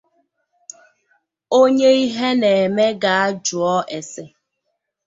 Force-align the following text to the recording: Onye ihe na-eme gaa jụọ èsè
Onye 1.59 1.89
ihe 2.03 2.27
na-eme 2.39 2.85
gaa 3.01 3.25
jụọ 3.45 3.75
èsè 3.97 4.23